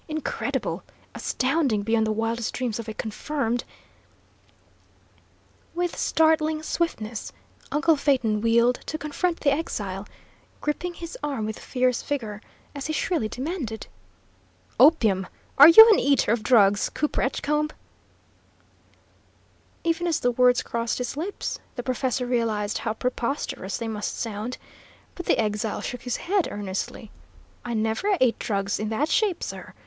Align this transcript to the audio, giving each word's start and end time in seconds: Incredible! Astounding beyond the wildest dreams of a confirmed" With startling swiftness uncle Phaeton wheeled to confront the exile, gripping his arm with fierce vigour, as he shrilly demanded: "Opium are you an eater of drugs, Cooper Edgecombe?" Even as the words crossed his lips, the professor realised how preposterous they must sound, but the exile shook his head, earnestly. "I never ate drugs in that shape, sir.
Incredible! 0.07 0.81
Astounding 1.13 1.83
beyond 1.83 2.07
the 2.07 2.11
wildest 2.11 2.55
dreams 2.55 2.79
of 2.79 2.87
a 2.89 2.93
confirmed" 2.95 3.63
With 5.75 5.95
startling 5.95 6.63
swiftness 6.63 7.31
uncle 7.71 7.95
Phaeton 7.95 8.41
wheeled 8.41 8.79
to 8.87 8.97
confront 8.97 9.41
the 9.41 9.51
exile, 9.53 10.07
gripping 10.59 10.95
his 10.95 11.15
arm 11.21 11.45
with 11.45 11.59
fierce 11.59 12.01
vigour, 12.01 12.41
as 12.73 12.87
he 12.87 12.93
shrilly 12.93 13.29
demanded: 13.29 13.85
"Opium 14.79 15.27
are 15.59 15.67
you 15.69 15.87
an 15.93 15.99
eater 15.99 16.31
of 16.31 16.41
drugs, 16.41 16.89
Cooper 16.91 17.21
Edgecombe?" 17.21 17.69
Even 19.83 20.07
as 20.07 20.19
the 20.21 20.31
words 20.31 20.63
crossed 20.63 20.97
his 20.97 21.15
lips, 21.15 21.59
the 21.75 21.83
professor 21.83 22.25
realised 22.25 22.79
how 22.79 22.93
preposterous 22.93 23.77
they 23.77 23.87
must 23.87 24.17
sound, 24.19 24.57
but 25.13 25.27
the 25.27 25.37
exile 25.37 25.79
shook 25.79 26.01
his 26.01 26.17
head, 26.17 26.47
earnestly. 26.49 27.11
"I 27.63 27.75
never 27.75 28.17
ate 28.19 28.39
drugs 28.39 28.79
in 28.79 28.89
that 28.89 29.07
shape, 29.09 29.43
sir. 29.43 29.75